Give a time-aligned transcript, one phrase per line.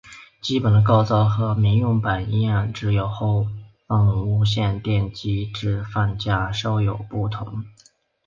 [0.41, 3.45] 基本的构造和民用版一样只有后
[3.85, 7.65] 方无线电机置放架稍有不同。